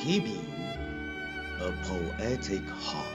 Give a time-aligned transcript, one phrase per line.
[0.00, 0.46] keeping
[1.60, 3.06] a poetic heart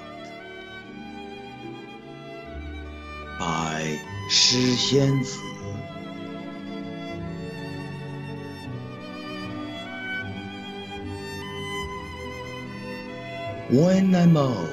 [3.39, 3.97] by
[4.29, 5.39] 诗仙子
[13.71, 14.67] When I'm old,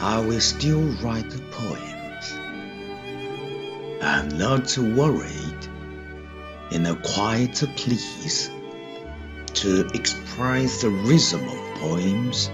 [0.00, 2.32] I will still write poems.
[4.00, 5.68] I'm not worried
[6.70, 8.48] in a quiet place
[9.53, 12.49] to express the rhythm of poems,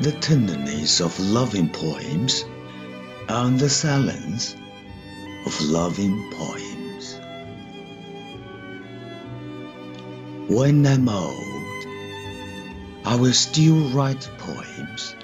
[0.00, 2.44] the tenderness of loving poems,
[3.28, 4.56] and the silence
[5.46, 7.20] of loving poems.
[10.48, 11.86] When I'm old,
[13.04, 15.14] I will still write poems.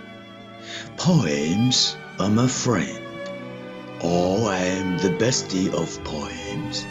[0.97, 2.99] Poems are my friend,
[4.03, 6.85] or I am the bestie of poems.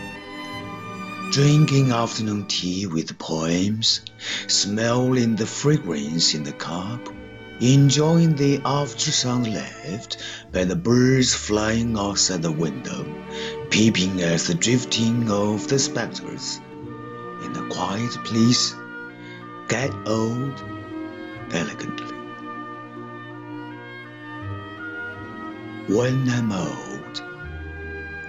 [1.32, 4.02] Drinking afternoon tea with poems,
[4.48, 7.08] smelling the fragrance in the cup,
[7.62, 10.18] enjoying the after sun left
[10.52, 13.06] by the birds flying outside the window,
[13.70, 16.59] peeping at the drifting of the spectres
[17.46, 18.76] in a quiet place,
[19.70, 20.62] get old
[21.54, 22.14] elegantly.
[25.96, 27.24] When I'm old,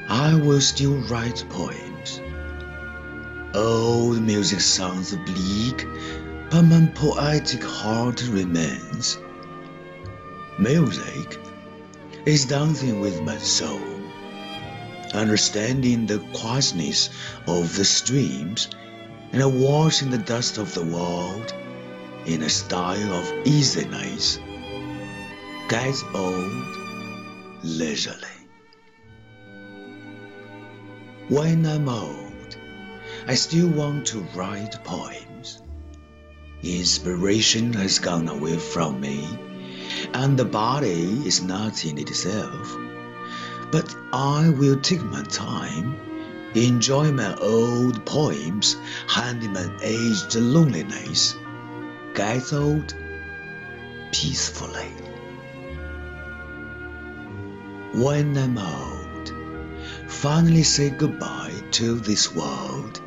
[0.09, 1.92] I will still write poems.
[3.55, 5.87] Old music sounds bleak,
[6.51, 9.19] but my poetic heart remains.
[10.59, 11.39] Music
[12.25, 13.79] is dancing with my soul,
[15.13, 17.11] understanding the quietness
[17.47, 18.69] of the streams
[19.33, 21.53] and washing the dust of the world
[22.25, 24.39] in a style of easiness,
[25.69, 26.67] gets old
[27.63, 28.17] leisurely.
[31.29, 32.32] When I'm old,
[33.27, 35.63] I still want to write poems.
[36.63, 39.29] Inspiration has gone away from me,
[40.15, 42.77] and the body is not in itself.
[43.71, 45.97] But I will take my time,
[46.55, 48.77] enjoy my old poems,
[49.09, 51.37] handling my aged loneliness
[52.15, 52.95] gets old
[54.13, 54.91] peacefully.
[57.95, 59.33] When I'm old,
[60.09, 63.02] finally say goodbye to this world.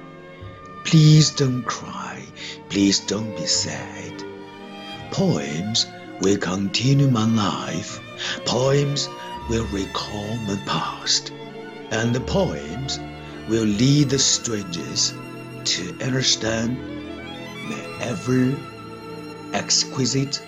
[0.85, 2.23] Please don't cry,
[2.69, 4.23] please don't be sad.
[5.09, 5.87] Poems
[6.21, 7.99] will continue my life,
[8.45, 9.09] poems
[9.49, 11.31] will recall my past,
[11.89, 12.99] and the poems
[13.49, 15.13] will lead the strangers
[15.63, 16.77] to understand
[17.67, 18.55] my ever
[19.53, 20.39] exquisite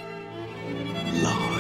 [1.24, 1.56] love.